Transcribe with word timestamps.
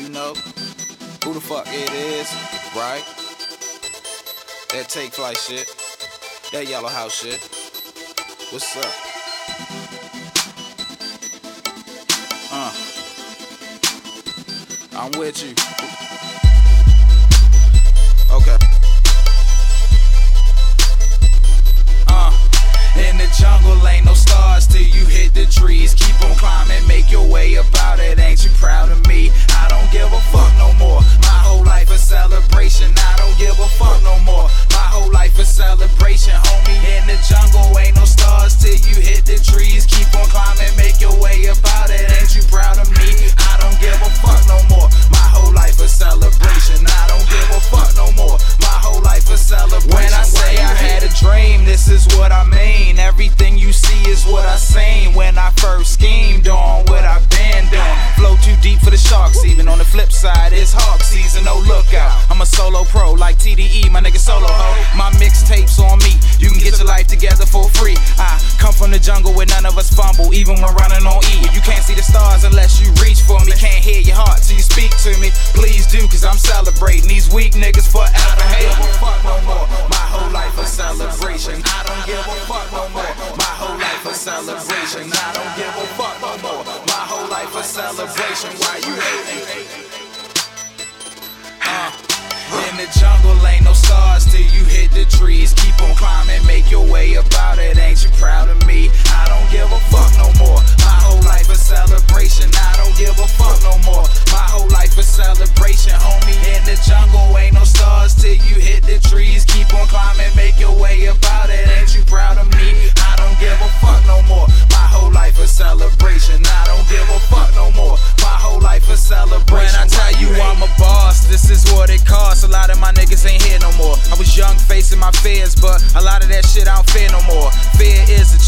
You 0.00 0.08
know 0.08 0.32
who 1.22 1.34
the 1.34 1.40
fuck 1.42 1.66
it 1.68 1.92
is, 1.92 2.32
right? 2.74 3.04
That 4.72 4.88
take 4.88 5.12
flight 5.12 5.36
shit. 5.36 5.68
That 6.52 6.66
yellow 6.66 6.88
house 6.88 7.20
shit. 7.20 7.38
What's 8.50 8.74
up? 8.78 8.86
Uh. 12.50 12.72
I'm 14.96 15.12
with 15.18 15.44
you. 15.44 15.50
Okay. 18.34 18.56
Uh. 22.08 22.32
In 22.96 23.18
the 23.18 23.28
jungle 23.38 23.86
ain't 23.86 24.06
no 24.06 24.09
this 51.70 51.86
is 51.86 52.04
what 52.18 52.32
I 52.32 52.42
mean. 52.50 52.98
Everything 52.98 53.56
you 53.56 53.72
see 53.72 54.02
is 54.10 54.26
what 54.26 54.44
I 54.44 54.56
seen 54.56 55.14
when 55.14 55.38
I 55.38 55.50
first 55.62 55.94
schemed 55.94 56.48
on 56.48 56.82
what 56.90 57.04
I've 57.04 57.22
been 57.30 57.62
doing. 57.70 57.98
Flow 58.18 58.34
too 58.42 58.58
deep 58.60 58.80
for 58.80 58.90
the 58.90 58.98
sharks, 58.98 59.44
even 59.44 59.68
on 59.68 59.78
the 59.78 59.84
flip 59.84 60.10
side, 60.10 60.52
it's 60.52 60.72
hawk 60.74 61.00
season, 61.00 61.46
oh, 61.46 61.62
no 61.62 61.74
lookout. 61.74 62.10
I'm 62.28 62.40
a 62.40 62.46
solo 62.46 62.82
pro 62.90 63.12
like 63.12 63.38
TDE, 63.38 63.88
my 63.92 64.00
nigga 64.00 64.18
solo 64.18 64.50
ho. 64.50 64.70
My 64.98 65.14
mixtapes 65.22 65.78
on 65.78 66.02
me, 66.02 66.18
you 66.42 66.50
can 66.50 66.58
get 66.58 66.74
your 66.76 66.88
life 66.88 67.06
together 67.06 67.46
for 67.46 67.70
free. 67.78 67.94
I 68.18 68.34
come 68.58 68.74
from 68.74 68.90
the 68.90 68.98
jungle 68.98 69.32
where 69.32 69.46
none 69.46 69.64
of 69.64 69.78
us 69.78 69.94
fumble, 69.94 70.34
even 70.34 70.58
when 70.58 70.74
running 70.74 71.06
on 71.06 71.22
E. 71.30 71.46
You 71.54 71.62
can't 71.62 71.86
see 71.86 71.94
the 71.94 72.02
stars 72.02 72.42
unless 72.42 72.82
you 72.82 72.90
reach 72.98 73.22
for 73.22 73.38
me. 73.46 73.54
Can't 73.54 73.78
hear 73.78 74.02
your 74.02 74.18
heart 74.18 74.42
till 74.42 74.56
you 74.58 74.66
speak 74.66 74.90
to 75.06 75.14
me. 75.22 75.30
Please 75.54 75.86
do, 75.86 76.02
cause 76.10 76.24
I'm 76.24 76.38
celebrating 76.38 77.06
these 77.06 77.30
weak 77.30 77.54
niggas 77.54 77.86
forever. 77.86 78.10
I 78.10 78.39
celebration. 85.00 85.12
I 85.12 85.32
don't 85.32 85.56
give 85.56 85.74
a 85.76 85.86
fuck 85.96 86.20
no 86.20 86.32
more. 86.42 86.64
My 86.64 87.04
whole 87.08 87.28
life 87.28 87.54
a 87.56 87.62
celebration. 87.62 88.50
Why 88.60 88.76
you 88.84 88.94
hating? 88.94 89.90
In 92.68 92.76
the 92.76 92.88
jungle 92.98 93.46
ain't 93.46 93.64
no 93.64 93.72
stars 93.72 94.24
till 94.26 94.40
you 94.40 94.64
hit 94.64 94.90
the 94.92 95.04
trees. 95.16 95.54
Keep 95.54 95.80
on 95.82 95.94
climbing, 95.96 96.44
make 96.46 96.70
your 96.70 96.86
way 96.86 97.14
about 97.14 97.58
it. 97.58 97.78
Ain't 97.78 98.02
you 98.04 98.10
proud 98.18 98.48
of 98.48 98.58
me? 98.66 98.90
I 99.14 99.26
don't 99.28 99.48
give 99.50 99.70
a 99.70 99.80
fuck 99.90 100.10
no 100.18 100.32
more. 100.38 100.60
My 100.84 100.98
whole 101.02 101.22
life 101.22 101.48
a 101.48 101.54
celebration. 101.54 102.50
I 102.54 102.74
don't 102.76 102.96
give 102.96 103.16
a 103.18 103.28
fuck 103.38 103.62
no 103.62 103.78
more. 103.86 104.04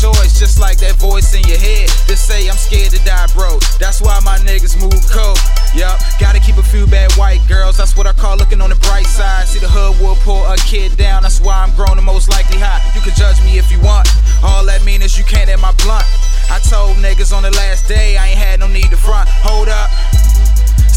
Choice, 0.03 0.35
just 0.35 0.59
like 0.59 0.79
that 0.83 0.99
voice 0.99 1.31
in 1.31 1.47
your 1.47 1.63
head. 1.63 1.87
That 2.11 2.19
say 2.19 2.51
I'm 2.51 2.59
scared 2.59 2.91
to 2.91 2.99
die, 3.07 3.31
bro. 3.39 3.63
That's 3.79 4.03
why 4.03 4.19
my 4.27 4.35
niggas 4.43 4.75
move 4.75 4.99
cold. 5.07 5.39
Yup, 5.79 6.03
gotta 6.19 6.43
keep 6.43 6.59
a 6.59 6.67
few 6.67 6.91
bad 6.91 7.15
white 7.15 7.39
girls. 7.47 7.79
That's 7.79 7.95
what 7.97 8.11
I 8.11 8.13
call 8.13 8.37
looking 8.37 8.61
on 8.61 8.71
the 8.71 8.81
bright 8.83 9.07
side. 9.07 9.47
See 9.47 9.61
the 9.63 9.71
hood 9.71 9.95
will 10.03 10.19
pull 10.27 10.43
a 10.51 10.57
kid 10.67 10.99
down. 10.99 11.23
That's 11.23 11.41
why 11.41 11.63
I'm 11.63 11.71
grown 11.79 12.03
and 12.03 12.05
most 12.07 12.29
likely 12.29 12.59
high. 12.59 12.83
You 12.97 13.01
can 13.01 13.15
judge 13.15 13.39
me 13.47 13.59
if 13.59 13.71
you 13.71 13.79
want. 13.79 14.09
All 14.43 14.67
that 14.67 14.83
mean 14.83 15.03
is 15.03 15.17
you 15.17 15.23
can't 15.23 15.49
hit 15.49 15.61
my 15.63 15.73
blunt. 15.87 16.07
I 16.51 16.59
told 16.67 16.99
niggas 16.99 17.31
on 17.31 17.47
the 17.47 17.55
last 17.55 17.87
day 17.87 18.17
I 18.17 18.35
ain't 18.35 18.39
had 18.39 18.59
no 18.59 18.67
need 18.67 18.91
to 18.91 18.99
front. 18.99 19.29
Hold 19.47 19.69
up. 19.69 19.91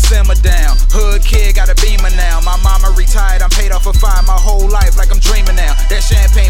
Simmer 0.06 0.38
down, 0.46 0.78
hood 0.94 1.26
kid 1.26 1.58
got 1.58 1.66
a 1.66 1.74
beamer 1.82 2.14
now. 2.14 2.38
My 2.46 2.54
mama 2.62 2.94
retired, 2.94 3.42
I'm 3.42 3.50
paid 3.50 3.74
off 3.74 3.90
a 3.90 3.94
fine 3.94 4.22
my 4.30 4.38
whole 4.38 4.70
life 4.70 5.02
like 5.02 5.10
I'm 5.10 5.18
dreaming 5.18 5.58
now. 5.58 5.74
That 5.90 6.06
champagne 6.06 6.45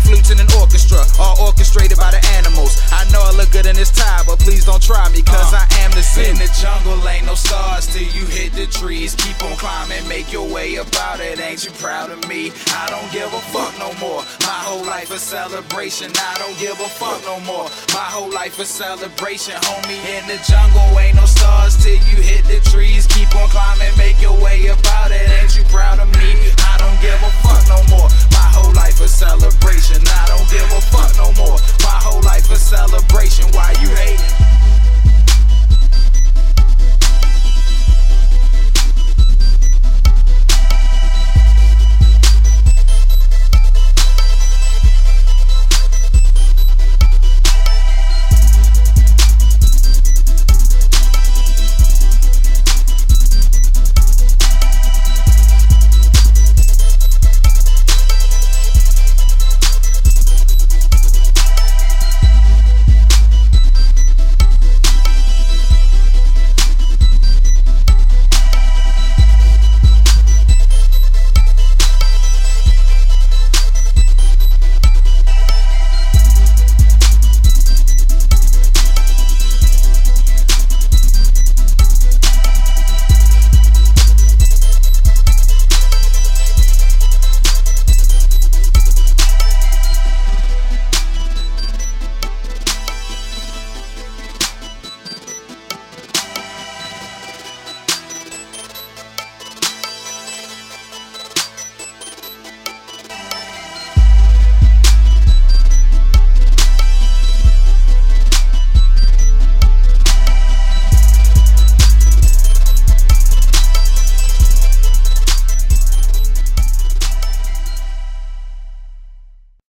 trees. 8.68 9.16
Keep 9.16 9.44
on 9.44 9.56
climbing, 9.58 10.08
make 10.08 10.32
your 10.32 10.48
way 10.48 10.76
about 10.76 11.20
it. 11.20 11.40
Ain't 11.40 11.66
you 11.66 11.72
proud 11.72 12.12
of 12.12 12.28
me? 12.28 12.52
I 12.70 12.88
don't 12.90 13.12
give 13.12 13.32
a 13.34 13.42
fuck 13.52 13.74
no 13.80 13.94
more. 14.00 14.24
My 14.42 14.62
whole 14.66 14.86
life 14.86 15.12
a 15.12 15.20
celebration. 15.20 16.12
I 16.16 16.38
don't 16.40 16.58
give 16.60 16.80
a 16.80 16.90
fuck 16.90 17.22
no 17.24 17.40
more. 17.42 17.68
My 17.94 18.08
whole 18.14 18.32
life 18.32 18.60
a 18.60 18.66
celebration, 18.66 19.56
homie. 19.68 20.02
In 20.18 20.28
the 20.28 20.38
jungle, 20.48 21.00
ain't 21.00 21.16
no 21.16 21.26
stars 21.26 21.78
till 21.84 22.00
you 22.10 22.18
hit 22.22 22.46
the 22.46 22.60
trees. 22.70 23.08
Keep 23.08 23.36
on 23.36 23.50
climbing, 23.50 23.96
make 23.98 24.22
your 24.22 24.38
way 24.42 24.70
up. 24.70 24.85